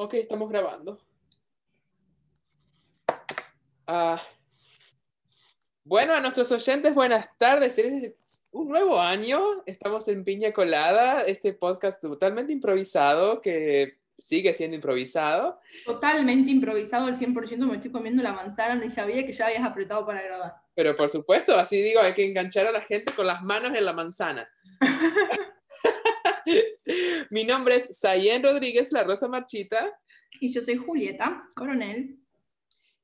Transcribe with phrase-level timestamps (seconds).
[0.00, 0.96] Ok, estamos grabando.
[3.84, 4.22] Ah,
[5.82, 7.76] bueno, a nuestros oyentes, buenas tardes.
[7.78, 8.12] Es
[8.52, 9.40] un nuevo año.
[9.66, 15.58] Estamos en Piña Colada, este podcast totalmente improvisado que sigue siendo improvisado.
[15.84, 17.56] Totalmente improvisado al 100%.
[17.66, 20.54] Me estoy comiendo la manzana, ni sabía que ya habías apretado para grabar.
[20.76, 23.84] Pero por supuesto, así digo, hay que enganchar a la gente con las manos en
[23.84, 24.48] la manzana.
[27.30, 29.98] Mi nombre es Sayen Rodríguez, la Rosa Marchita.
[30.40, 32.18] Y yo soy Julieta Coronel.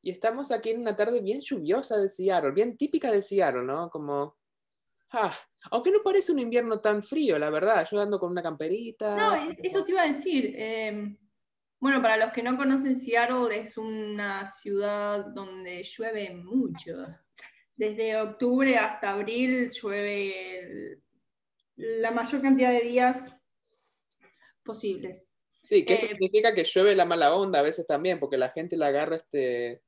[0.01, 3.91] Y estamos aquí en una tarde bien lluviosa de Seattle, bien típica de Seattle, ¿no?
[3.91, 4.37] Como...
[5.11, 5.35] Ah,
[5.71, 7.87] aunque no parece un invierno tan frío, la verdad.
[7.91, 9.17] Yo ando con una camperita.
[9.17, 10.55] No, eso te iba a decir.
[10.57, 11.17] Eh,
[11.79, 17.07] bueno, para los que no conocen, Seattle es una ciudad donde llueve mucho.
[17.77, 21.01] Desde octubre hasta abril llueve
[21.77, 23.44] la mayor cantidad de días
[24.65, 25.35] posibles.
[25.63, 28.51] Sí, que eso eh, significa que llueve la mala onda a veces también, porque la
[28.51, 29.83] gente le agarra este,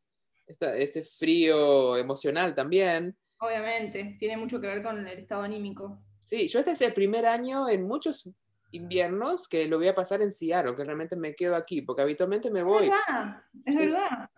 [0.46, 3.16] este frío emocional también.
[3.38, 6.02] Obviamente, tiene mucho que ver con el estado anímico.
[6.24, 8.30] Sí, yo este es el primer año en muchos
[8.72, 12.50] inviernos que lo voy a pasar en Seattle, que realmente me quedo aquí, porque habitualmente
[12.50, 12.86] me voy.
[12.86, 14.30] Es verdad, es verdad.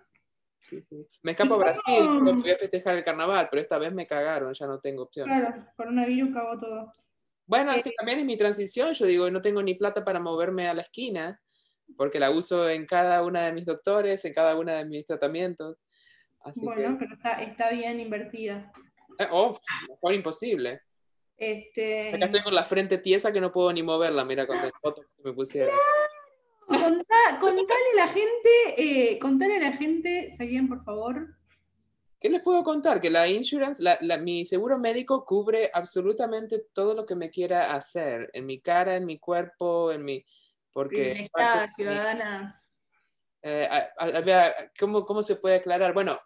[1.23, 4.67] Me escapo a Brasil, voy a festejar el carnaval, pero esta vez me cagaron, ya
[4.67, 5.27] no tengo opción.
[5.27, 6.93] Claro, coronavirus cagó todo.
[7.49, 10.69] Bueno, es que también es mi transición, yo digo, no tengo ni plata para moverme
[10.69, 11.41] a la esquina,
[11.97, 15.79] porque la uso en cada una de mis doctores, en cada uno de mis tratamientos.
[16.57, 18.71] bueno, pero está, bien invertida.
[19.19, 20.83] Eh, oh, mejor imposible.
[21.39, 22.15] Este...
[22.15, 25.01] Acá estoy con la frente tiesa que no puedo ni moverla, mira con la foto
[25.01, 25.75] que me pusieron.
[26.67, 31.39] contale a la gente, eh, contale a la gente, Saguen, por favor,
[32.21, 33.01] ¿Qué les puedo contar?
[33.01, 33.83] Que la insurance,
[34.21, 39.07] mi seguro médico cubre absolutamente todo lo que me quiera hacer, en mi cara, en
[39.07, 40.25] mi cuerpo, en mi...
[40.73, 41.31] Porque...
[41.77, 42.61] ciudadana.
[43.43, 43.69] Eh,
[44.79, 45.95] ¿cómo, ¿Cómo se puede aclarar?
[45.95, 46.19] Bueno,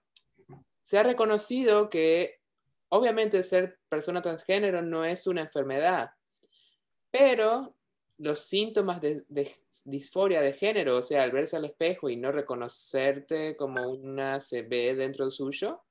[0.80, 2.40] se ha reconocido que
[2.88, 6.10] obviamente ser persona transgénero no es una enfermedad,
[7.10, 7.76] pero
[8.22, 9.52] los síntomas de, de,
[9.84, 14.62] disforia de género, o sea, al verse al espejo y no reconocerte como una se
[14.62, 15.82] ve dentro suyo,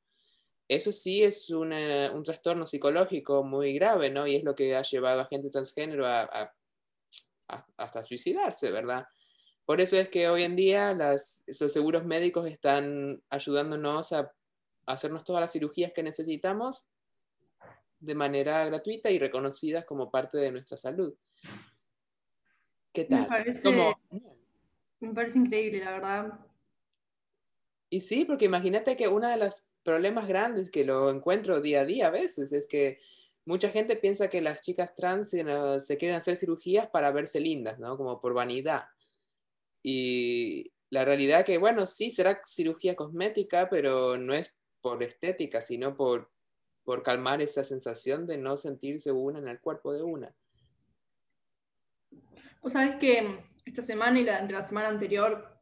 [0.69, 4.25] eso sí es un trastorno psicológico muy grave, ¿no?
[4.25, 6.53] Y es lo que ha llevado a gente transgénero a,
[7.75, 9.05] hasta suicidarse, ¿verdad?
[9.65, 14.31] Por eso es que hoy en día las, los seguros médicos están ayudándonos a
[14.85, 16.87] hacernos todas las cirugías que necesitamos
[17.99, 21.13] de manera gratuita y reconocidas como parte de nuestra salud.
[22.93, 23.21] ¿Qué tal?
[24.99, 26.39] Me parece, increíble, la verdad.
[27.89, 31.85] Y sí, porque imagínate que una de los problemas grandes que lo encuentro día a
[31.85, 32.99] día a veces es que
[33.45, 37.97] mucha gente piensa que las chicas trans se quieren hacer cirugías para verse lindas, ¿no?
[37.97, 38.85] Como por vanidad.
[39.81, 45.95] Y la realidad que, bueno, sí, será cirugía cosmética, pero no es por estética, sino
[45.95, 46.29] por,
[46.83, 50.35] por calmar esa sensación de no sentirse una en el cuerpo de una.
[52.61, 55.59] Vos sabés que esta semana y la, entre la semana anterior,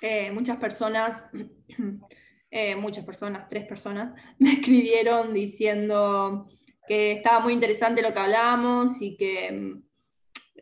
[0.00, 1.24] eh, muchas personas,
[2.50, 6.48] eh, muchas personas, tres personas, me escribieron diciendo
[6.86, 9.80] que estaba muy interesante lo que hablábamos y que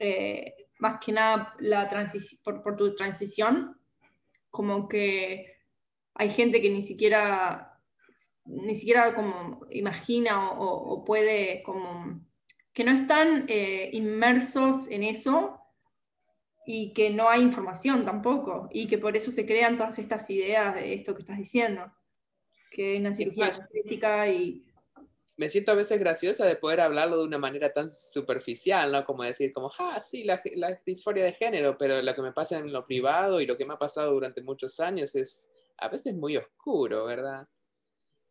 [0.00, 1.90] eh, más que nada la
[2.42, 3.78] por, por, tu transición,
[4.50, 5.58] como que
[6.14, 7.68] hay gente que ni siquiera
[8.44, 12.20] ni siquiera como imagina o puede como
[12.72, 15.58] que no están eh, inmersos en eso
[16.66, 20.74] y que no hay información tampoco, y que por eso se crean todas estas ideas
[20.74, 21.92] de esto que estás diciendo,
[22.70, 24.64] que hay una cirugía estética y...
[25.36, 29.04] Me siento a veces graciosa de poder hablarlo de una manera tan superficial, ¿no?
[29.04, 32.58] Como decir, como, ah, sí, la, la disforia de género, pero lo que me pasa
[32.58, 36.14] en lo privado y lo que me ha pasado durante muchos años es a veces
[36.14, 37.44] muy oscuro, ¿verdad?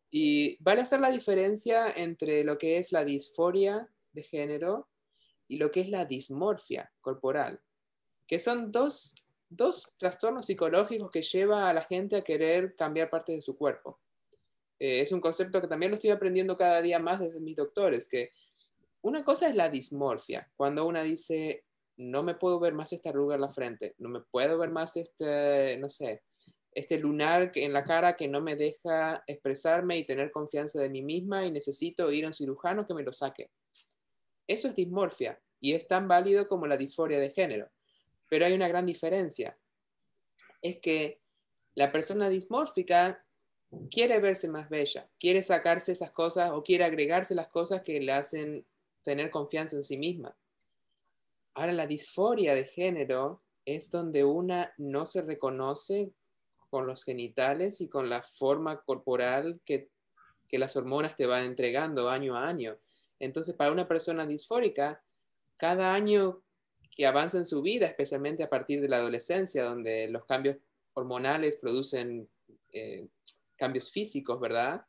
[0.09, 4.89] Y vale hacer la diferencia entre lo que es la disforia de género
[5.47, 7.59] y lo que es la dismorfia corporal,
[8.27, 9.15] que son dos,
[9.97, 13.99] trastornos psicológicos que lleva a la gente a querer cambiar parte de su cuerpo.
[14.79, 18.07] Eh, es un concepto que también lo estoy aprendiendo cada día más desde mis doctores,
[18.07, 18.31] que
[19.01, 21.65] una cosa es la dismorfia, cuando una dice,
[21.97, 24.95] no me puedo ver más esta arruga en la frente, no me puedo ver más
[24.95, 26.23] este, no sé,
[26.73, 31.01] este lunar en la cara que no me deja expresarme y tener confianza de mí
[31.01, 33.49] misma y necesito ir a un cirujano que me lo saque.
[34.51, 37.69] Eso es dismorfia y es tan válido como la disforia de género.
[38.27, 39.57] Pero hay una gran diferencia.
[40.61, 41.21] Es que
[41.73, 43.25] la persona dismórfica
[43.89, 48.11] quiere verse más bella, quiere sacarse esas cosas o quiere agregarse las cosas que le
[48.11, 48.65] hacen
[49.03, 50.35] tener confianza en sí misma.
[51.53, 56.11] Ahora, la disforia de género es donde una no se reconoce
[56.69, 59.89] con los genitales y con la forma corporal que,
[60.49, 62.77] que las hormonas te van entregando año a año.
[63.21, 65.03] Entonces, para una persona disfórica,
[65.55, 66.41] cada año
[66.89, 70.57] que avanza en su vida, especialmente a partir de la adolescencia, donde los cambios
[70.93, 72.27] hormonales producen
[72.73, 73.07] eh,
[73.55, 74.85] cambios físicos, ¿verdad?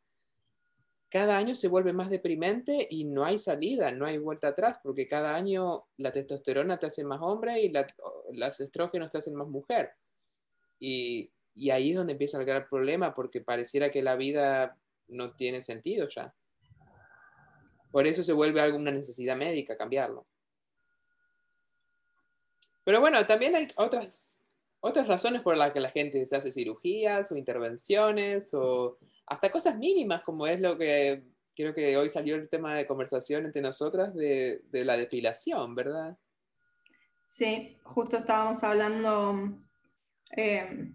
[1.11, 5.07] Cada año se vuelve más deprimente y no hay salida, no hay vuelta atrás, porque
[5.07, 7.71] cada año la testosterona te hace más hombre y
[8.33, 9.91] las estrógenos te hacen más mujer.
[10.81, 14.79] Y, y ahí es donde empieza el gran problema, porque pareciera que la vida
[15.09, 16.35] no tiene sentido ya.
[17.93, 20.27] Por eso se vuelve alguna necesidad médica cambiarlo.
[22.85, 24.41] Pero bueno, también hay otras,
[24.81, 29.77] otras razones por las que la gente se hace cirugías o intervenciones o hasta cosas
[29.79, 31.23] mínimas, como es lo que
[31.55, 36.17] creo que hoy salió el tema de conversación entre nosotras de, la depilación, ¿verdad?
[37.27, 39.59] Sí, justo estábamos hablando,
[40.37, 40.91] eh,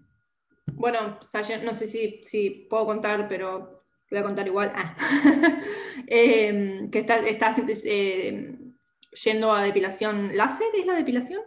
[0.73, 1.19] bueno,
[1.63, 3.76] no sé si, si puedo contar, pero
[4.09, 4.95] voy a contar igual, ah.
[6.07, 7.55] eh, que estás está,
[7.85, 8.57] eh,
[9.23, 11.41] yendo a depilación láser, ¿es la depilación?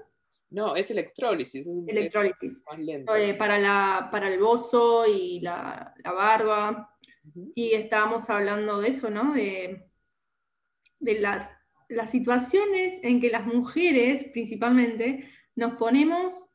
[0.51, 1.67] No, es electrólisis.
[1.87, 2.63] electrólisis.
[3.17, 6.93] Eh, para, la, para el bozo y la, barba.
[7.55, 9.33] Y estábamos hablando de eso, ¿no?
[9.33, 9.87] De,
[10.99, 11.57] de las,
[11.89, 16.49] las situaciones en que las mujeres, principalmente, nos ponemos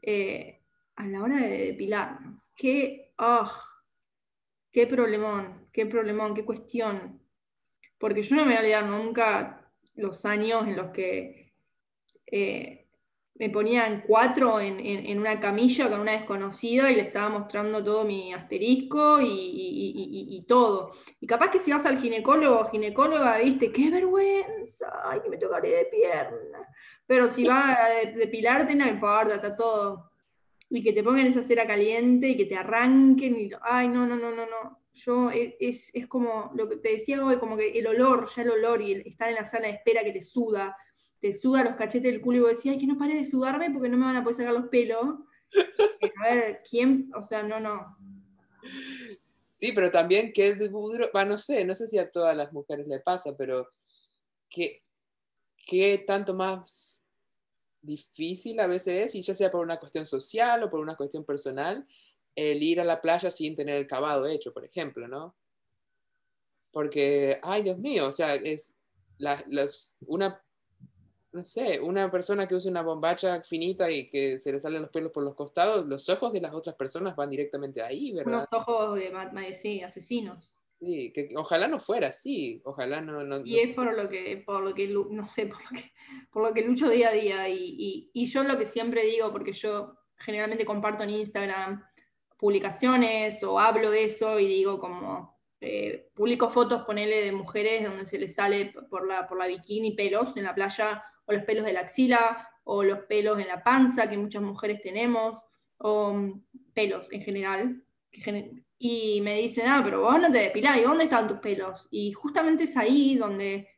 [0.00, 0.62] eh,
[0.96, 2.52] a la hora de depilarnos.
[2.56, 3.50] Qué, oh,
[4.72, 7.22] qué problemón, qué problemón, qué cuestión.
[7.98, 11.54] Porque yo no me voy a olvidar nunca los años en los que
[12.26, 12.88] eh,
[13.38, 18.32] me ponían cuatro en, una camilla con una desconocida y le estaba mostrando todo mi
[18.32, 20.92] asterisco y, todo.
[21.20, 25.36] Y capaz que si vas al ginecólogo o ginecóloga, viste, qué vergüenza, ay, que me
[25.36, 26.66] tocaré de pierna.
[27.06, 30.07] Pero si va a depilarte, no importa, está todo.
[30.70, 34.16] Y que te pongan esa cera caliente y que te arranquen, y, ay, no, no,
[34.16, 34.82] no, no, no.
[34.92, 38.42] Yo, e, es, es como lo que te decía hoy, como que el olor, ya
[38.42, 40.76] el olor y estar en la sala de espera que te suda
[41.20, 43.70] te suda los cachetes del culo y vos decís, ay, que no pare de sudarme
[43.70, 45.18] porque no me van a poder sacar los pelos.
[46.00, 47.10] Eh, a ver, ¿quién?
[47.14, 47.96] O sea, no, no.
[49.50, 52.52] Sí, pero también que es duro, va, no sé, no sé si a todas las
[52.52, 53.68] mujeres le pasa, pero
[54.48, 54.84] que,
[55.66, 57.02] que tanto más
[57.88, 61.24] difícil a veces es, y ya sea por una cuestión social o por una cuestión
[61.24, 61.86] personal,
[62.36, 65.34] el ir a la playa sin tener el cavado hecho, por ejemplo, ¿no?
[66.70, 68.74] Porque, ay Dios mío, o sea, es
[69.18, 70.40] la, los, una
[71.32, 74.90] no sé, una persona que usa una bombacha finita y que se le salen los
[74.90, 78.46] pelos por los costados, los ojos de las otras personas van directamente ahí, ¿verdad?
[78.50, 80.60] Los ojos de, sí, asesinos.
[80.78, 84.62] Sí, que ojalá no fuera así, ojalá no, no Y es por lo que, por
[84.62, 85.92] lo que, no sé, por lo que,
[86.30, 87.48] por lo que lucho día a día.
[87.48, 91.82] Y, y, yo lo que siempre digo, porque yo generalmente comparto en Instagram
[92.36, 98.06] publicaciones o hablo de eso y digo como, eh, publico fotos, ponele de mujeres donde
[98.06, 101.66] se les sale por la, por la bikini pelos en la playa o los pelos
[101.66, 105.44] de la axila, o los pelos en la panza que muchas mujeres tenemos,
[105.78, 107.82] o mm, pelos en general.
[108.78, 111.88] Y me dicen, ah, pero vos no te depilás, ¿y dónde están tus pelos?
[111.90, 113.68] Y justamente es ahí donde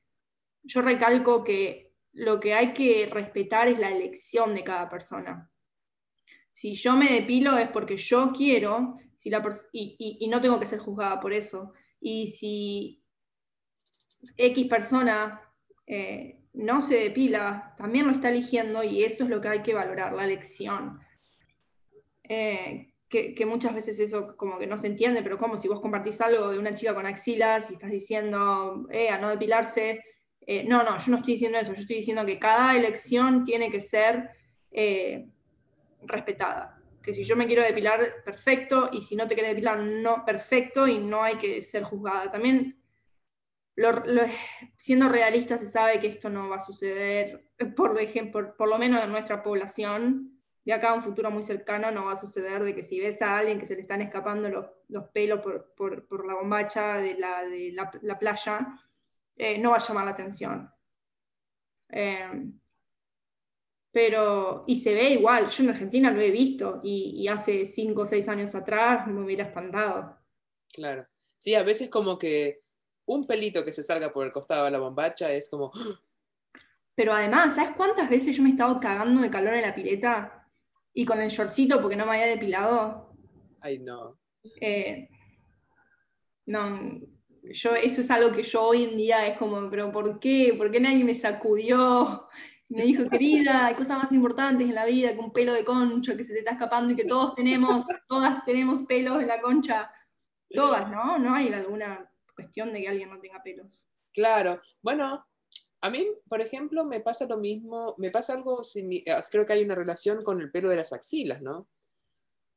[0.62, 5.50] yo recalco que lo que hay que respetar es la elección de cada persona.
[6.52, 10.78] Si yo me depilo es porque yo quiero si la y, no tengo que ser
[10.78, 11.74] juzgada por eso.
[12.00, 13.04] Y si
[14.34, 15.42] X persona
[15.86, 19.74] eh, no se depila, también lo está eligiendo y eso es lo que hay que
[19.74, 20.98] valorar, la elección.
[22.22, 26.20] Eh, que, muchas veces eso como que no se entiende, pero como si vos compartís
[26.20, 30.02] algo de una chica con axilas y estás diciendo, eh, a no depilarse,
[30.40, 33.70] eh, no, no, yo no estoy diciendo eso, yo estoy diciendo que cada elección tiene
[33.70, 34.30] que ser
[36.02, 36.80] respetada.
[37.02, 40.86] Que si yo me quiero depilar, perfecto, y si no te quieres depilar, no, perfecto,
[40.86, 42.30] y no hay que ser juzgada.
[42.30, 42.80] También
[44.76, 47.44] siendo realista se sabe que esto no va a suceder,
[47.76, 50.39] por ejemplo, por lo menos en nuestra población,
[50.70, 53.20] de acá a un futuro muy cercano no va a suceder de que si ves
[53.22, 57.74] a alguien que se le están escapando los, pelos por, la bombacha de la, de
[58.02, 58.80] la, playa,
[59.36, 60.72] eh, no va a llamar la atención.
[61.88, 62.56] Em,
[63.90, 68.02] pero, y se ve igual, yo en Argentina lo he visto y, y hace cinco
[68.02, 70.18] o seis años atrás me hubiera espantado.
[70.72, 71.04] Claro.
[71.36, 72.62] Sí, a veces como que
[73.06, 75.72] un pelito que se salga por el costado de la bombacha es como...
[76.94, 80.39] Pero además, ¿sabes cuántas veces yo me he estado cagando de calor en la pileta?
[80.92, 83.14] Y con el shortcito porque no me había depilado.
[83.60, 84.18] Ay, no.
[84.60, 85.08] Eh,
[86.46, 87.00] no,
[87.42, 90.54] yo, eso es algo que yo hoy en día es como, pero ¿por qué?
[90.56, 92.26] ¿Por qué nadie me sacudió?
[92.68, 96.16] Me dijo, querida, hay cosas más importantes en la vida que un pelo de concha
[96.16, 99.90] que se te está escapando y que todos tenemos, todas tenemos pelos en la concha.
[100.48, 101.18] Todas, ¿no?
[101.18, 103.84] No hay alguna cuestión de que alguien no tenga pelos.
[104.12, 105.26] Claro, bueno,
[105.82, 109.64] a mí, por ejemplo, me pasa lo mismo, me pasa algo, similar, creo que hay
[109.64, 111.68] una relación con el pelo de las axilas, ¿no?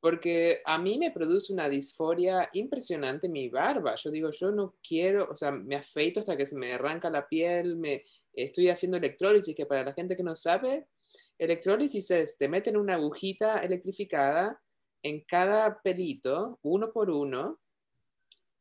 [0.01, 3.95] Porque a mí me produce una disforia impresionante mi barba.
[3.95, 7.25] Yo digo, yo no quiero, o sea, me afeito hasta que se me arranca la
[7.29, 8.03] piel, me
[8.33, 10.89] estoy haciendo electrólisis, que para la gente que no sabe,
[11.37, 14.61] electrólisis es, te meten una agujita electrificada
[15.01, 17.61] en cada pelito, uno por uno,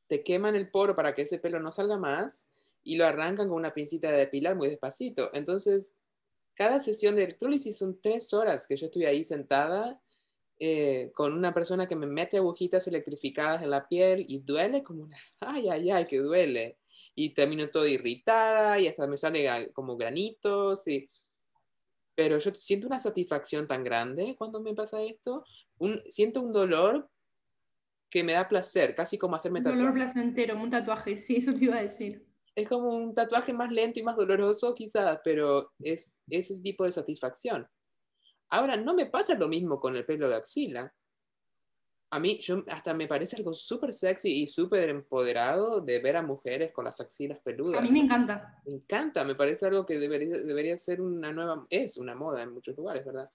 [0.06, 2.44] te queman el poro para que ese pelo no salga más
[2.84, 5.30] y lo arrancan con una pincita de depilar muy despacito.
[5.34, 5.92] Entonces,
[6.54, 10.00] cada sesión de electrólisis son tres horas que yo estoy ahí sentada
[10.58, 15.02] eh, con una persona que me mete agujitas electrificadas en la piel y duele como
[15.04, 16.78] una, ay, ay, ay, que duele.
[17.14, 20.86] Y termino todo irritada y hasta me sale como granitos.
[20.86, 21.10] Y...
[22.14, 25.44] Pero yo siento una satisfacción tan grande cuando me pasa esto.
[25.78, 27.10] Un, siento un dolor
[28.08, 29.80] que me da placer, casi como hacerme un tatuaje.
[29.80, 32.24] dolor placentero, un tatuaje, sí, eso te iba a decir.
[32.54, 36.92] Es como un tatuaje más lento y más doloroso quizás, pero es ese tipo de
[36.92, 37.66] satisfacción.
[38.50, 40.92] Ahora, no me pasa lo mismo con el pelo de axila.
[42.10, 46.22] A mí, yo, hasta me parece algo súper sexy y súper empoderado de ver a
[46.22, 47.78] mujeres con las axilas peludas.
[47.78, 48.60] A mí me encanta.
[48.66, 52.52] Me encanta, me parece algo que debería, debería ser una nueva, es una moda en
[52.52, 53.30] muchos lugares, ¿verdad?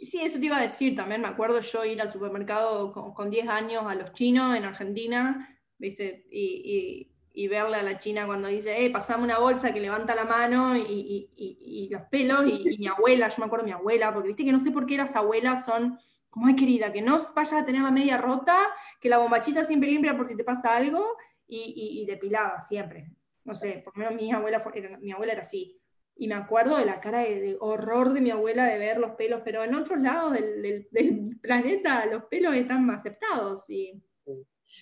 [0.00, 1.22] Sí, eso te iba a decir también.
[1.22, 6.28] Me acuerdo yo ir al supermercado con, 10 años a los chinos en Argentina, ¿viste?
[6.30, 7.12] Y, y
[7.48, 11.30] verle a la china cuando dice, eh, pasame una bolsa que levanta la mano y,
[11.36, 14.52] y, los pelos, y, mi abuela, yo me acuerdo de mi abuela, porque viste que
[14.52, 17.82] no sé por qué las abuelas son como, ay querida, que no vayas a tener
[17.82, 18.56] la media rota,
[19.00, 21.16] que la bombachita siempre limpia por si te pasa algo,
[21.50, 23.10] y, depilada siempre.
[23.44, 25.80] No sé, por lo menos mi abuela, era, mi abuela era así.
[26.16, 29.42] Y me acuerdo de la cara de, horror de mi abuela de ver los pelos,
[29.44, 33.68] pero en otros lados del, del, planeta los pelos están aceptados.
[33.70, 34.00] Y,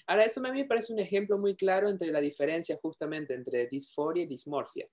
[0.06, 3.66] Ahora, eso a mí me parece un ejemplo muy claro entre la diferencia justamente entre
[3.66, 4.88] disforia y dismorfia.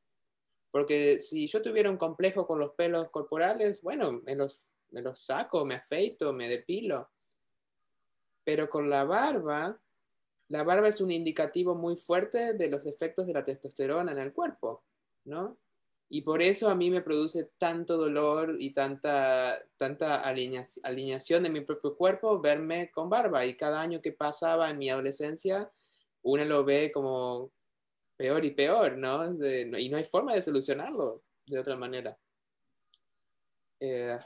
[0.72, 5.24] Porque si yo tuviera un complejo con los pelos corporales, bueno, me los, me los
[5.24, 7.10] saco, me afeito, me depilo.
[8.44, 9.80] Pero con la barba,
[10.50, 14.34] la barba es un indicativo muy fuerte de los efectos de la testosterona en el
[14.34, 14.84] cuerpo,
[15.24, 15.58] ¿no?
[16.08, 21.62] Y por eso a mí me produce tanto dolor y tanta, tanta alineación de mi
[21.62, 23.46] propio cuerpo verme con barba.
[23.46, 25.70] Y cada año que pasaba en mi adolescencia,
[26.22, 27.52] uno lo ve como
[28.18, 29.26] peor y peor, ¿no?
[29.46, 32.18] y no hay forma de solucionarlo de otra manera.
[33.80, 34.18] Eh,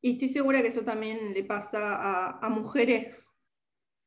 [0.00, 3.32] y estoy segura que eso también le pasa a, a mujeres,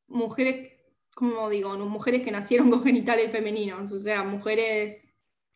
[0.06, 0.72] mujeres,
[1.14, 5.08] como digo, mujeres que nacieron con genitales femeninos, o sea, mujeres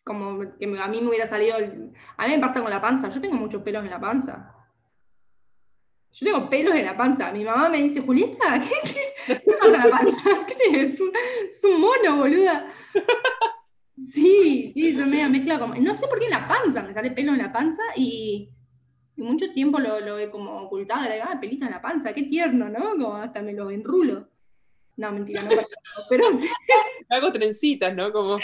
[0.04, 1.57] como que a mí me hubiera salido.
[2.16, 3.09] A mí me pasa con la panza.
[3.09, 4.54] Yo tengo muchos pelos en la panza.
[6.12, 7.30] Yo tengo pelos en la panza.
[7.33, 8.61] Mi mamá me dice, Julieta,
[9.26, 10.23] ¿qué, te, pasa en la panza?
[10.49, 11.00] ¿Qué tienes?
[11.50, 12.73] Es un, mono, boluda.
[14.02, 15.75] Sí, sí, soy media mezcla como.
[15.75, 18.49] No sé por qué en la panza me sale pelo en la panza y,
[19.16, 21.02] mucho tiempo lo, he como ocultado.
[21.02, 22.92] Le digo, ah, pelito en la panza, qué tierno, ¿no?
[22.92, 24.26] Como hasta me lo enrulo.
[24.97, 25.69] No, mentira, no pasa
[26.09, 26.49] pero sí.
[27.11, 28.11] Hago trencitas, ¿no?
[28.11, 28.38] Como.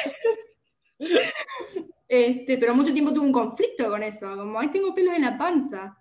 [2.09, 5.37] Este, pero mucho tiempo tuve un conflicto con eso, como, ay, tengo pelos en la
[5.37, 5.97] panza.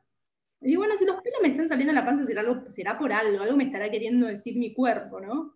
[0.62, 2.98] Y digo, bueno, si los pelos me están saliendo en la panza, será, algo, será
[2.98, 5.56] por algo, algo me estará queriendo decir mi cuerpo, ¿no?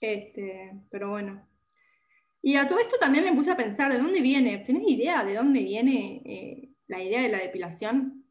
[0.00, 1.46] Este, pero bueno.
[2.42, 4.58] Y a todo esto también me puse a pensar, ¿de dónde viene?
[4.58, 8.24] ¿Tenés idea de dónde viene eh, la idea de la depilación?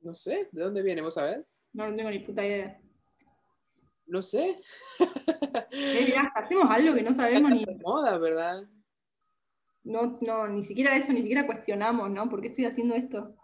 [0.00, 1.00] No sé, ¿de dónde viene?
[1.00, 1.60] ¿Vos sabés?
[1.72, 2.80] No, no tengo ni puta idea.
[4.06, 4.60] No sé.
[6.34, 7.64] hacemos algo que no sabemos ni.
[7.82, 8.64] moda, ¿verdad?
[9.82, 12.28] No, no, ni siquiera eso, ni siquiera cuestionamos, ¿no?
[12.28, 13.34] ¿Por qué estoy haciendo esto?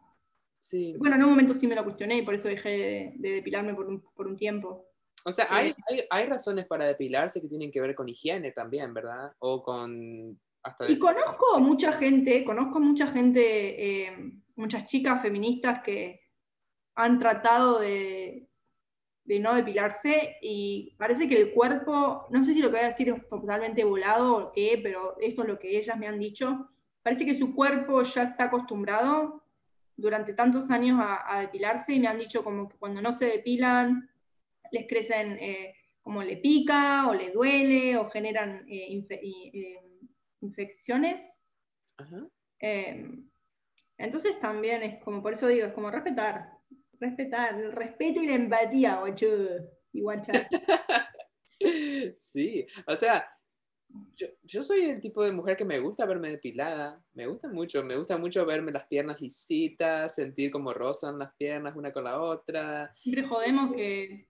[0.59, 0.95] Sí.
[0.99, 4.26] Bueno, en un momento sí me lo cuestioné y por eso dejé de, depilarme por
[4.26, 4.87] un, tiempo.
[5.25, 5.75] O sea, hay,
[6.11, 9.33] hay, razones para depilarse que tienen que ver con higiene también, ¿verdad?
[9.38, 10.38] O con...
[10.62, 16.21] Hasta Y conozco mucha gente, conozco mucha gente, eh, muchas chicas feministas que
[16.95, 18.50] han tratado de,
[19.30, 22.88] de no depilarse y parece que el cuerpo, no sé si lo que voy a
[22.88, 26.68] decir es totalmente volado o qué, pero esto es lo que ellas me han dicho,
[27.00, 29.44] parece que su cuerpo ya está acostumbrado
[29.96, 34.10] durante tantos años a, depilarse y me han dicho como que cuando no se depilan
[34.72, 39.80] les crecen eh, como le pica o le duele o generan eh, eh,
[40.40, 41.38] infecciones.
[43.96, 46.60] entonces también es como, por eso digo, es como respetar,
[47.00, 49.26] respetar, el respeto y la empatía, ocho,
[49.92, 50.02] y
[52.21, 53.28] sí, o sea,
[54.14, 57.02] Yo, yo soy el tipo de mujer que me gusta verme depilada.
[57.12, 57.83] Me gusta mucho.
[57.83, 62.23] Me gusta mucho verme las piernas lisitas, sentir como rozan las piernas una con la
[62.23, 62.92] otra.
[62.95, 64.28] Siempre jodemos que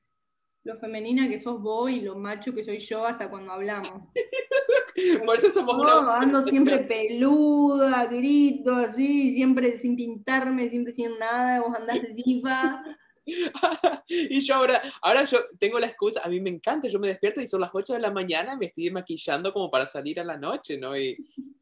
[0.65, 4.09] lo femenina que sos vos y lo macho que soy yo hasta cuando hablamos.
[5.27, 6.19] Por eso somos No, una.
[6.19, 12.85] ando siempre peluda, grito así, siempre sin pintarme, siempre sin nada, vos andás diva.
[14.09, 17.41] y yo ahora, ahora yo tengo la excusa, a mí me encanta, yo me despierto
[17.41, 20.37] y son las 8 de la mañana, me estoy maquillando como para salir a la
[20.37, 20.97] noche, ¿no?
[20.99, 21.17] Y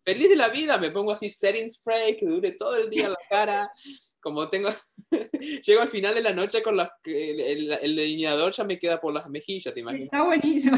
[0.04, 3.10] feliz de la vida, me pongo así setting spray que dure todo el día en
[3.10, 3.70] la cara,
[4.20, 4.70] como tengo,
[5.64, 6.88] llego al final de la noche con el,
[7.40, 10.04] el, el delineador ya me queda por las mejillas, ¿te imaginas?
[10.06, 10.76] Está buenísimo.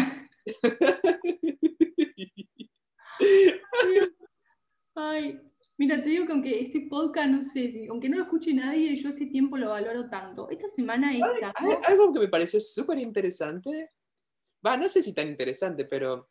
[4.95, 5.41] Ay,
[5.79, 9.09] mira, te digo que aunque este podcast, no sé, aunque no lo escuche nadie, yo
[9.11, 10.49] este tiempo lo valoro tanto.
[10.51, 13.91] Esta semana esta, Hay algo que me pareció súper interesante,
[14.67, 16.29] va, no sé si tan interesante, pero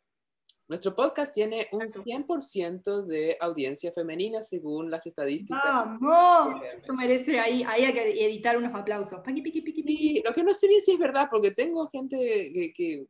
[0.68, 2.08] nuestro podcast tiene un Exacto.
[2.10, 5.60] 100% de audiencia femenina según las estadísticas.
[5.64, 6.62] ¡Vamos!
[6.78, 9.18] Eso merece ahí, ahí hay que editar unos aplausos.
[9.24, 10.08] Paqui, piqui, piqui, piqui.
[10.18, 12.16] Sí, lo que no sé bien si es verdad, porque tengo gente
[12.54, 13.06] que, que-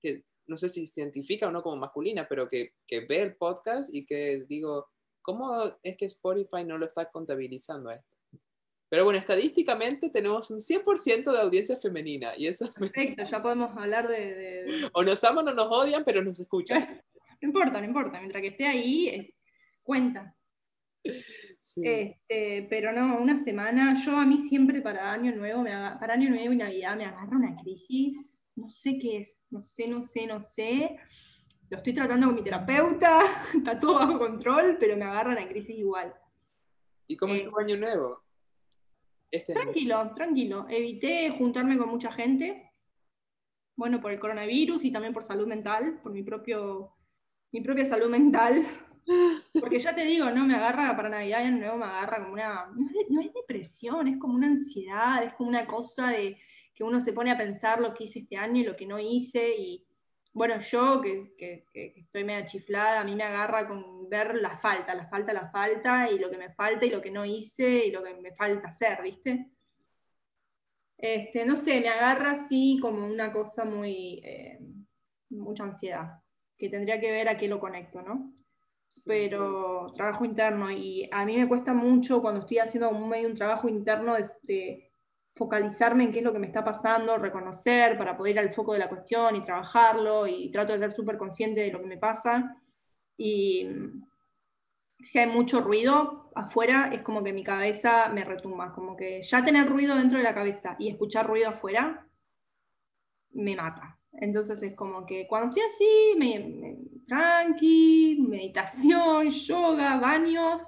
[0.00, 3.36] que no sé si se identifica o no como masculina, pero que, que ve el
[3.36, 4.88] podcast y que digo,
[5.22, 8.16] ¿cómo es que Spotify no lo está contabilizando esto?
[8.88, 13.76] Pero bueno, estadísticamente tenemos un 100% de audiencia femenina y eso me- Perfecto, ya podemos
[13.76, 17.02] hablar de, de- de- o nos aman o nos odian, pero nos escuchan.
[17.42, 18.18] No importa, no importa.
[18.18, 19.34] Mientras que esté ahí, eh,
[19.82, 20.34] cuenta.
[21.60, 21.82] Sí.
[21.84, 26.30] Este, pero no, una semana, yo a mí siempre para año nuevo, me para año
[26.30, 30.26] nuevo y Navidad me agarra una crisis, no sé qué es, no sé, no sé,
[30.26, 30.96] no sé.
[31.68, 33.20] Lo estoy tratando con mi terapeuta,
[33.54, 36.14] está todo bajo control, pero me agarra una crisis igual.
[37.06, 38.22] ¿Y cómo eh, estuvo año nuevo?
[39.30, 39.62] Este año.
[39.62, 40.66] Tranquilo, tranquilo.
[40.68, 42.72] Evité juntarme con mucha gente.
[43.76, 46.94] Bueno, por el coronavirus y también por salud mental, por mi propio,
[47.52, 48.66] mi propia salud mental.
[49.60, 52.32] Porque ya te digo, no me agarra para Navidad y Año Nuevo, me agarra como
[52.32, 52.66] una.
[52.74, 56.38] No es, no es depresión, es como una ansiedad, es como una cosa de
[56.76, 58.98] que uno se pone a pensar lo que hice este año y lo que no
[59.00, 59.56] hice.
[59.56, 59.86] Y
[60.34, 64.58] bueno, yo que, que- que estoy media chiflada, a mí me agarra con ver la
[64.60, 67.86] falta, la falta, la falta, y lo que me falta y lo que no hice
[67.86, 69.50] y lo que me falta hacer, ¿viste?
[70.98, 74.20] Este, no sé, me agarra así como una cosa muy.
[74.24, 74.58] eh,
[75.30, 76.20] mucha ansiedad,
[76.58, 78.32] que tendría que ver a qué lo conecto, ¿no?
[78.88, 83.28] Sí, pero trabajo interno y a mí me cuesta mucho cuando estoy haciendo un medio
[83.28, 84.85] un trabajo interno de, de
[85.36, 88.72] focalizarme en qué es lo que me está pasando, reconocer para poder ir al foco
[88.72, 91.98] de la cuestión y trabajarlo y trato de ser súper consciente de lo que me
[91.98, 92.56] pasa
[93.18, 93.66] y
[95.00, 99.42] si hay mucho ruido afuera es como que mi cabeza me retumba, como que ya
[99.44, 102.06] tener ruido dentro de la cabeza y escuchar ruido afuera
[103.32, 103.98] me mata.
[104.12, 110.62] Entonces es como que cuando estoy así, me, me- tranqui, meditación, yoga, baños,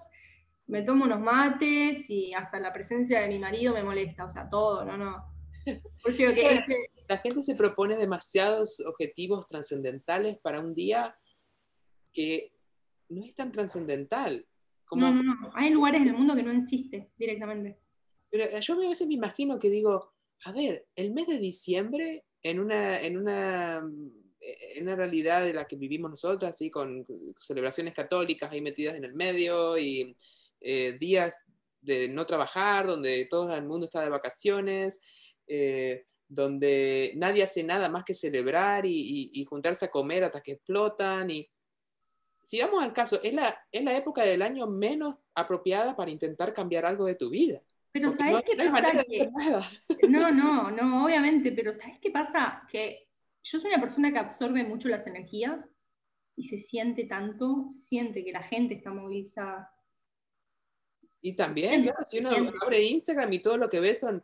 [0.69, 4.49] me tomo unos mates y hasta la presencia de mi marido me molesta, o sea,
[4.49, 5.25] todo, no, no.
[6.03, 11.19] Por eso digo que este- La gente se propone demasiados objetivos trascendentales para un día
[12.13, 12.53] que
[13.09, 14.47] no es tan trascendental.
[14.85, 17.79] Como, no, no, no, hay lugares en el mundo que no existe directamente.
[18.31, 22.61] Pero yo a veces me imagino que digo, a ver, el mes de diciembre, en
[22.61, 23.83] una, en una,
[24.41, 29.05] en una realidad de la que vivimos nosotros, así con celebraciones católicas ahí metidas en
[29.05, 30.15] el medio y
[30.61, 31.37] eh, días
[31.81, 35.01] de no trabajar, donde todo el mundo está de vacaciones,
[35.47, 40.43] eh, donde nadie hace nada más que celebrar y, y- y juntarse a comer hasta
[40.43, 41.31] que explotan.
[41.31, 41.49] Y
[42.43, 46.53] si vamos al caso, es la, es la época del año menos apropiada para intentar
[46.53, 47.63] cambiar algo de tu vida.
[47.93, 49.05] Pero Porque ¿sabes no- qué no pasa?
[49.05, 50.09] Que-.
[50.09, 52.63] No, no, no, obviamente, pero ¿sabes qué pasa?
[52.71, 53.09] Que
[53.43, 55.75] yo soy una persona que absorbe mucho las energías
[56.37, 59.73] y se siente tanto, se siente que la gente está movilizada.
[61.21, 62.31] Y también, claro, si uno
[62.63, 64.23] abre Instagram y todo lo que ve son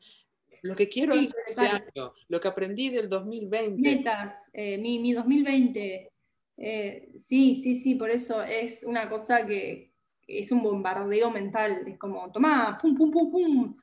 [0.63, 3.81] lo que quiero Sí, hacer este año, lo que aprendí del 2020.
[3.83, 6.11] Metas, eh, mi, mi 2020.
[6.57, 9.93] eh, sí, sí, sí, por eso es una cosa que
[10.27, 11.87] es un bombardeo mental.
[11.87, 13.77] Es como, tomá, pum, pum, pum, pum.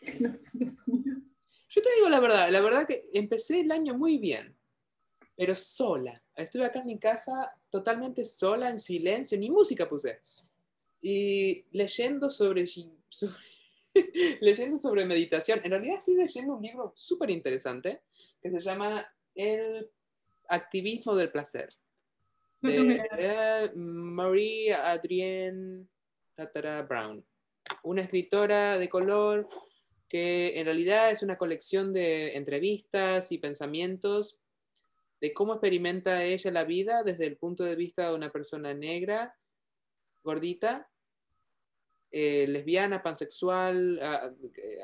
[0.20, 1.32] Los, los sonidos.
[1.70, 4.56] Yo te digo la verdad, la verdad que empecé el año muy bien,
[5.36, 6.22] pero sola.
[6.34, 10.20] Estuve acá en mi casa totalmente sola, en silencio, ni música puse.
[11.00, 12.66] Y leyendo sobre,
[13.08, 13.34] sobre-
[14.40, 15.60] leyendo sobre meditación.
[15.64, 18.02] En realidad estoy leyendo un libro súper interesante
[18.40, 19.90] que se llama El
[20.48, 21.74] activismo del placer.
[22.60, 25.86] De Marie Adrienne
[26.34, 27.24] Tatara Brown,
[27.84, 29.48] una escritora de color
[30.08, 34.40] que en realidad es una colección de entrevistas y pensamientos
[35.20, 39.36] de cómo experimenta ella la vida desde el punto de vista de una persona negra,
[40.28, 40.90] gordita,
[42.10, 43.98] eh, lesbiana, pansexual,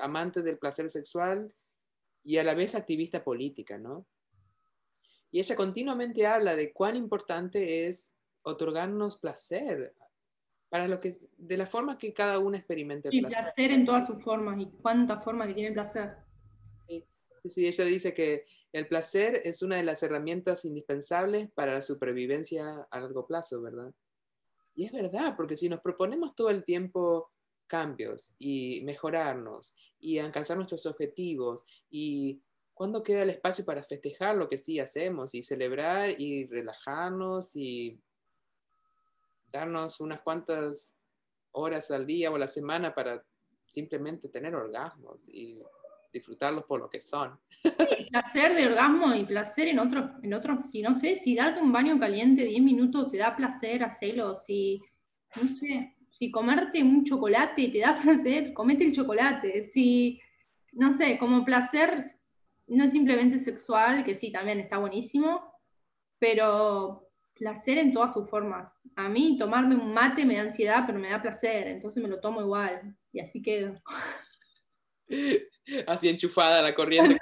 [0.01, 1.55] amante del placer sexual
[2.23, 4.07] y a la vez activista política, ¿no?
[5.31, 9.95] Y ella continuamente habla de cuán importante es otorgarnos placer
[10.71, 13.43] para lo que de la forma que cada uno experimente el placer.
[13.43, 16.17] placer en todas sus formas y cuántas formas que tiene el placer.
[16.89, 17.05] Sí.
[17.45, 22.87] sí, ella dice que el placer es una de las herramientas indispensables para la supervivencia
[22.91, 23.93] a largo plazo, ¿verdad?
[24.75, 27.31] Y es verdad, porque si nos proponemos todo el tiempo
[27.67, 32.43] cambios y mejorarnos y alcanzar nuestros objetivos y
[32.75, 37.99] cuándo queda el espacio para festejar lo que sí hacemos y celebrar y relajarnos y
[39.51, 40.95] darnos unas cuantas
[41.53, 43.25] horas al día o la semana para
[43.67, 45.65] simplemente tener orgasmos y
[46.15, 47.39] disfrutarlos por lo que son.
[47.51, 51.61] Sí, placer de orgasmo y placer en otros, en otros, si no sé, si darte
[51.61, 54.81] un baño caliente 10 minutos te da placer, hacelo, si,
[55.43, 60.21] no sé, si comerte un chocolate te da placer, comete el chocolate, si,
[60.73, 62.03] no sé, como placer
[62.67, 65.53] no es simplemente sexual, que sí, también está buenísimo,
[66.19, 68.81] pero placer en todas sus formas.
[68.97, 72.21] A mí tomarme un mate me da ansiedad, pero me da placer, entonces me lo
[72.21, 73.75] tomo igual y así quedo.
[75.87, 77.19] Así enchufada la corriente.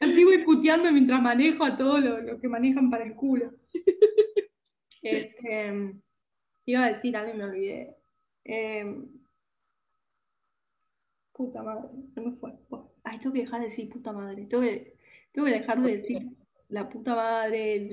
[0.00, 3.52] Así voy puteando mientras manejo a todos los que manejan para el culo.
[5.02, 5.94] Este,
[6.66, 7.96] iba a decir algo y me olvidé.
[8.44, 9.08] Em,
[11.32, 12.52] puta madre, se me fue.
[13.02, 14.44] Ay, tengo que dejar de decir puta madre.
[14.44, 14.98] Tengo que,
[15.32, 16.28] tengo que dejar de decir
[16.68, 17.88] la puta madre,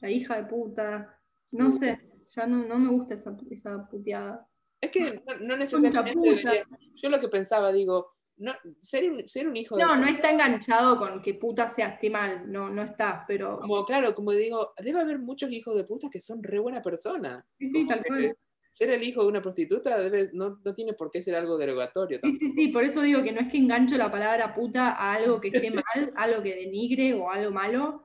[0.00, 1.20] la, hija de puta.
[1.52, 4.48] No sé, ya no, no me gusta esa, esa puteada.
[4.84, 6.64] Es que no, necesariamente
[7.02, 9.94] Yo lo que pensaba, digo, no, ser, un, ser un hijo no, de.
[9.94, 13.60] No, no está enganchado con que puta sea esté mal, no, no está, pero.
[13.60, 17.44] Como, claro, como digo, debe haber muchos hijos de puta que son re buena persona.
[17.58, 18.36] Sí, sí, tal cual.
[18.70, 22.18] Ser el hijo de una prostituta debe, no, no, tiene por qué ser algo derogatorio.
[22.24, 25.14] Sí, sí, sí, por eso digo que no es que engancho la palabra puta a
[25.14, 28.02] algo que esté mal, algo que denigre o algo malo.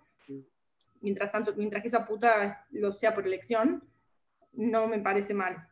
[1.02, 3.84] Mientras tanto, mientras que esa puta lo sea por elección,
[4.54, 5.69] no me parece mal.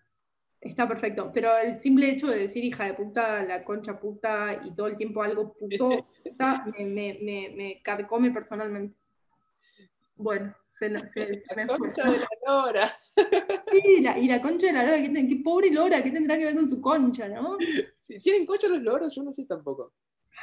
[0.60, 4.74] Está perfecto, pero el simple hecho de decir hija de puta, la concha puta y
[4.74, 6.08] todo el tiempo algo puto,
[6.78, 8.98] me, me, me, me carcome personalmente.
[10.16, 12.92] Bueno, se, se, se me concha de la lora.
[13.72, 16.56] Sí, la, y la concha de la lora, qué, pobre lora, ¿qué tendrá que ver
[16.56, 17.58] con su concha, no?
[17.96, 19.94] Si tienen concha los loros, yo no sé tampoco.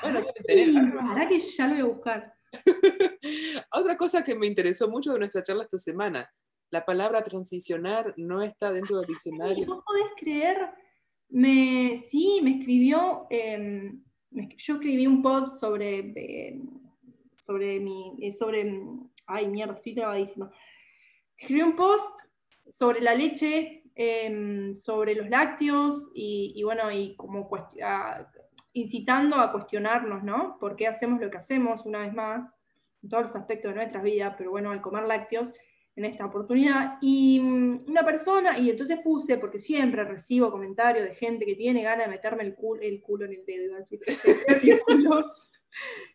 [0.03, 2.35] Bueno, Ay, que ya lo voy a buscar.
[3.73, 6.31] Otra cosa que me interesó mucho de nuestra charla esta semana,
[6.75, 9.65] la palabra transicionar no está dentro del diccionario.
[9.65, 10.59] No podés creer,
[11.29, 16.69] me, sí, me escribió, em, yo escribí un post sobre, em,
[17.41, 18.83] sobre mi, eh, sobre,
[19.27, 20.51] ay mierda, estoy trabadísima.
[21.39, 22.19] Escribí un post
[22.69, 27.49] sobre la leche, em, sobre los lácteos y, bueno, y como
[28.73, 30.59] incitando a cuestionarnos, ¿no?
[30.59, 32.57] ¿Por qué hacemos lo que hacemos una vez más?
[33.05, 35.53] en todos los aspectos de nuestras vidas, pero bueno, al comer lácteos
[35.97, 36.99] en esta oportunidad.
[37.01, 41.83] Y mm, una persona, y entonces puse, porque siempre recibo comentarios de gente que tiene
[41.83, 43.77] ganas de meterme el culo, el culo en el dedo,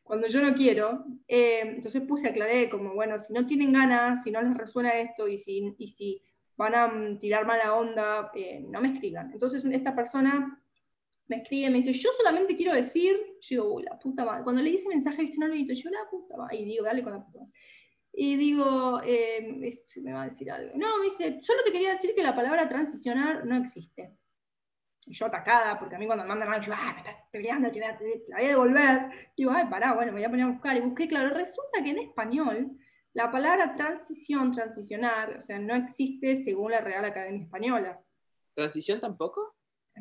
[0.03, 1.05] cuando yo no quiero.
[1.27, 5.27] Eh, entonces puse, aclaré como, bueno, si no tienen ganas, si no les resuena esto
[5.27, 6.21] y si, y si
[6.57, 9.31] van a mm, tirar mala onda, eh, no me escriban.
[9.31, 10.61] Entonces esta persona
[11.27, 14.43] me escribe, me dice, yo solamente quiero decir, yo digo, uy, la puta madre.
[14.43, 17.13] Cuando le dice mensaje, no le digo, yo la puta madre, y digo, dale con
[17.13, 17.53] la puta madre.
[18.21, 20.73] Y digo, eh, se me va a decir algo.
[20.75, 24.13] No, me dice, solo te quería decir que la palabra transicionar no existe.
[25.07, 27.71] Y yo atacada, porque a mí cuando me mandan algo, yo, ah, me estás peleando,
[27.71, 29.31] te la, voy a devolver.
[29.37, 30.75] Digo, ay, pará, bueno, me voy a poner a buscar.
[30.75, 32.77] Y busqué, claro, resulta que en español
[33.13, 38.01] la palabra transición, transicionar, o sea, no existe según la Real Academia Española.
[38.53, 39.55] ¿Transición tampoco?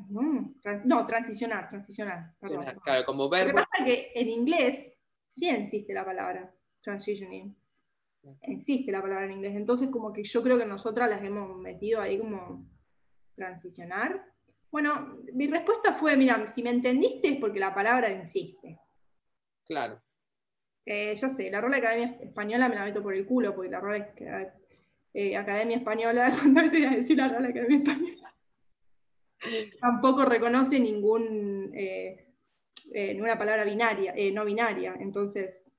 [0.08, 2.34] No, transicionar, transicionar.
[2.82, 3.52] claro, como verbo.
[3.52, 6.52] Lo que pasa es que en inglés sí existe la palabra
[6.82, 7.56] transitioning
[8.42, 9.54] existe la palabra en inglés.
[9.56, 12.66] Entonces, como que yo creo que nosotras las hemos metido ahí como
[13.34, 14.24] transicionar.
[14.70, 18.78] Bueno, mi respuesta fue, mira, si me entendiste es porque la palabra existe.
[19.64, 20.02] Claro.
[20.84, 23.80] Eh, yo sé, la rola Academia Española me la meto por el culo, porque la
[23.80, 24.14] rola
[25.14, 28.34] eh, Academia Española, cuando veces a decir la rola Academia Española,
[29.80, 32.34] tampoco reconoce ningún, eh,
[32.94, 34.96] ninguna palabra binaria, no binaria.
[34.98, 35.70] Entonces,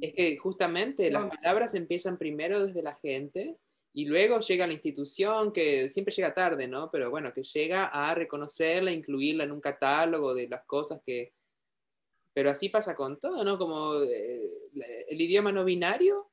[0.00, 3.58] es que justamente las palabras empiezan primero desde la gente
[3.92, 6.90] y luego llega la institución que siempre llega tarde, ¿no?
[6.90, 11.32] Pero bueno, que llega a reconocerla, incluirla en un catálogo de las cosas que,
[12.32, 13.56] Pero así pasa con todo, ¿no?
[13.56, 16.30] Como eh, el idioma no binario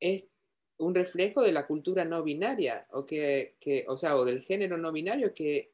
[0.00, 0.30] es
[0.78, 3.56] un reflejo de la cultura no binaria, o, que,
[3.88, 5.72] o sea, o del género no binario que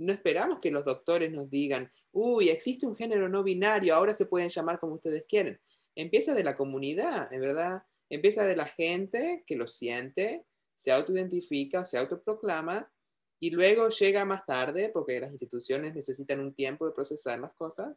[0.00, 4.26] no esperamos que los doctores nos digan, uy, existe un género no binario, ahora se
[4.26, 5.60] pueden llamar como ustedes quieren.
[5.94, 11.84] Empieza de la comunidad, en verdad, empieza de la gente que lo siente, se autoidentifica,
[11.84, 12.90] se autoproclama
[13.38, 17.94] y luego llega más tarde, porque las instituciones necesitan un tiempo de procesar las cosas,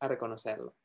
[0.00, 0.76] a reconocerlo.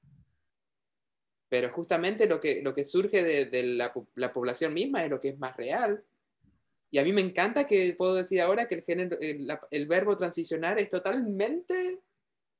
[1.49, 5.29] Pero justamente lo que, lo que surge de, la, la, población misma es lo que
[5.29, 6.03] es más real.
[6.93, 10.77] Y a mí me encanta que puedo decir ahora que el, género, el, verbo transicionar
[10.77, 11.99] es totalmente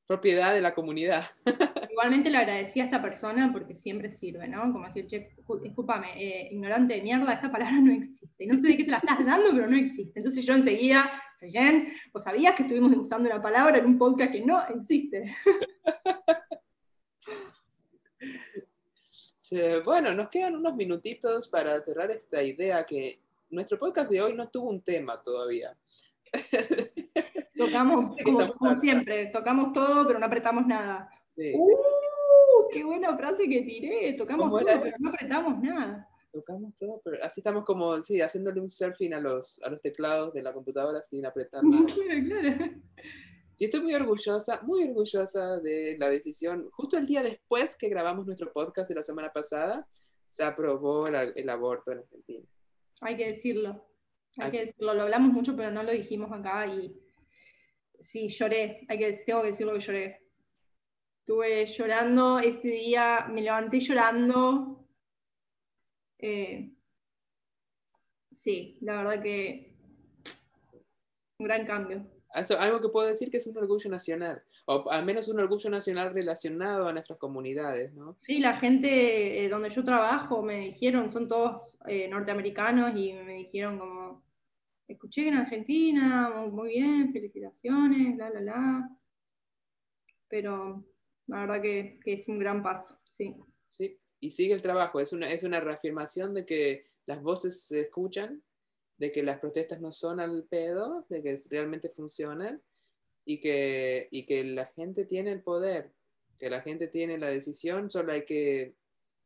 [0.08, 1.24] propiedad de la comunidad.
[1.92, 4.74] Igualmente le agradecí a esta persona porque siempre sirve, ¿no?
[4.74, 8.48] Como decir, che, discúlpame, eh, ignorante de mierda, esta palabra no existe.
[8.48, 10.20] No sé de qué te la estás dando, pero no existe.
[10.20, 14.42] Entonces yo enseguida, Seyen, vos sabías que estuvimos usando una palabra en un podcast que
[14.42, 15.36] no existe.
[19.86, 24.50] bueno, nos quedan unos minutitos para cerrar esta idea que nuestro podcast de hoy no
[24.50, 25.78] tuvo un tema todavía.
[27.56, 31.10] Tocamos, como, siempre, tocamos todo, pero no apretamos nada.
[31.38, 32.68] ¡Uh!
[32.72, 34.14] ¡Qué buena frase que tiré!
[34.14, 36.10] Tocamos todo, pero no apretamos nada.
[36.32, 40.34] Tocamos todo, pero así estamos como, sí, haciéndole un surfing a los, a los teclados
[40.34, 41.86] de la computadora sin apretar nada.
[42.26, 42.72] claro.
[43.56, 46.70] Sí, estoy muy orgullosa, muy orgullosa de la decisión.
[46.72, 49.88] Justo el día después que grabamos nuestro podcast de la semana pasada,
[50.30, 52.48] se aprobó el, aborto en Argentina.
[53.04, 53.88] Hay que decirlo,
[54.38, 54.94] hay, que decirlo.
[54.94, 56.94] Lo hablamos mucho, pero no lo dijimos acá y
[58.00, 58.86] sí, lloré.
[58.88, 60.22] Hay que, tengo que decirlo que lloré.
[61.20, 64.88] Estuve llorando ese día, me levanté llorando.
[66.20, 66.74] Eh,
[68.32, 69.74] sí, la verdad que
[71.40, 75.28] un gran cambio algo que puedo decir que es un orgullo nacional, o al menos
[75.28, 78.16] un orgullo nacional relacionado a nuestras comunidades, ¿no?
[78.20, 83.36] Sí, la gente eh, donde yo trabajo me dijeron, son todos eh, norteamericanos y me
[83.36, 84.24] dijeron como,
[84.88, 88.90] escuché en Argentina, muy, bien, felicitaciones, la, la, la.
[90.30, 90.86] Pero
[91.28, 93.36] la verdad que, que, es un gran paso, sí.
[93.70, 97.82] Sí, y sigue el trabajo, es una, es una reafirmación de que las voces se
[97.82, 98.42] escuchan
[98.98, 102.62] de que las protestas no son al pedo, de que realmente funcionan
[103.26, 105.94] y que, y que la gente tiene el poder,
[106.40, 108.76] que la gente tiene la decisión, solo hay que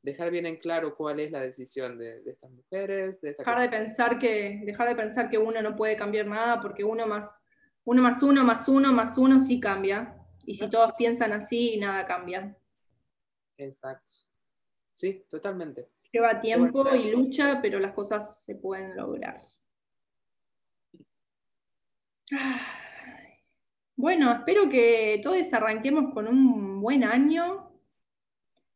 [0.02, 3.20] dejar bien en claro cuál es la decisión de, estas mujeres.
[3.22, 6.84] De dejar, de pensar que, dejar de pensar que uno no puede cambiar nada porque
[6.84, 7.34] uno más
[7.84, 10.16] uno más uno más uno más uno sí cambia.
[10.46, 12.56] Y si todos piensan así, nada cambia.
[13.58, 14.12] Exacto.
[14.94, 15.90] Sí, totalmente.
[16.12, 19.42] Lleva tiempo y lucha, pero las cosas se pueden lograr.
[23.98, 27.72] Bueno, espero que todos arranquemos con un buen año.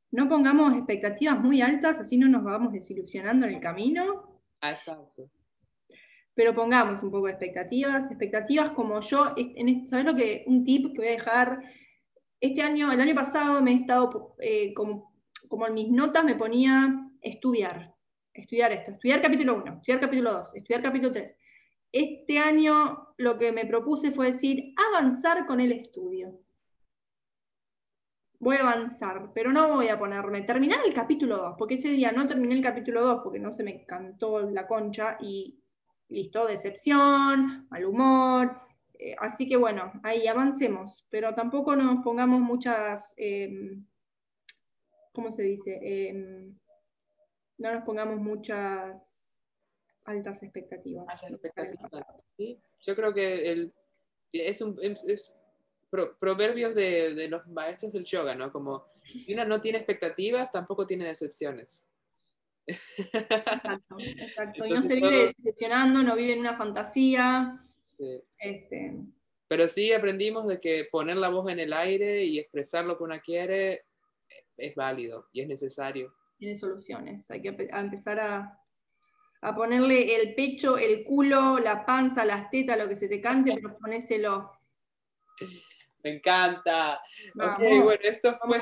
[0.10, 4.42] No pongamos expectativas muy altas, así no nos vamos desilusionando en el camino.
[4.60, 5.30] Exacto.
[6.34, 8.10] Pero pongamos un poco de expectativas.
[8.10, 9.36] Expectativas como yo,
[9.86, 10.44] ¿sabes lo que?
[10.48, 11.64] Un tip que voy a dejar.
[12.40, 15.14] Este año, el año pasado me he estado, eh, como,
[15.48, 17.94] como en mis notas me ponía estudiar.
[18.34, 21.38] Estudiar esto, estudiar capítulo 1, estudiar capítulo 2, estudiar capítulo 3
[21.92, 26.40] este año lo que me propuse fue decir, avanzar con el estudio.
[28.40, 32.12] Voy a avanzar, pero no voy a ponerme, terminar el capítulo 2, porque ese día
[32.12, 35.60] no terminé el capítulo 2 porque no se me cantó la concha y
[36.10, 38.60] listo, decepción, mal humor.
[38.94, 43.86] Eh, así que bueno, ahí avancemos, pero tampoco nos pongamos muchas, em,
[45.12, 45.80] ¿cómo se dice?
[45.82, 46.56] Em,
[47.58, 49.31] no nos pongamos muchas
[50.12, 51.06] altas expectativas.
[52.82, 53.74] Yo creo que el,
[54.32, 55.38] es un es,
[56.20, 58.52] proverbios de, los maestros del yoga, ¿no?
[58.52, 61.88] Como si uno no tiene expectativas, tampoco tiene decepciones.
[62.68, 64.66] Exacto, exacto.
[64.66, 67.60] y no se vive decepcionando, no vive en una fantasía.
[68.38, 68.96] Este...
[69.48, 73.04] Pero sí aprendimos de que poner la voz en el aire y expresar lo que
[73.04, 73.86] uno quiere
[74.56, 76.14] es válido y es necesario.
[76.38, 77.30] Tiene soluciones.
[77.30, 78.61] Hay que empezar a,
[79.42, 83.56] a ponerle el pecho, el culo, la panza, las tetas, lo que se te cante,
[83.56, 84.52] pero ponéselo.
[86.04, 87.02] Me encanta.
[87.34, 88.62] bueno, esto fue,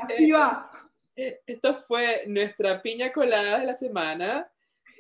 [1.46, 4.50] esto fue nuestra piña colada de la semana.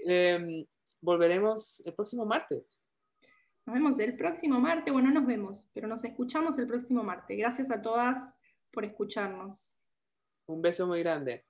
[0.05, 0.65] Em,
[1.01, 2.87] volveremos el próximo martes.
[3.65, 4.91] Nos vemos el próximo martes.
[4.91, 7.37] Bueno, nos vemos, pero nos escuchamos el próximo martes.
[7.37, 8.39] Gracias a todas
[8.71, 9.75] por escucharnos.
[10.45, 11.45] Un beso muy grande.